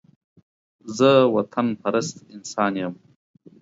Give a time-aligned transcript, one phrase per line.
[0.97, 2.93] زه وطن پرست انسان يم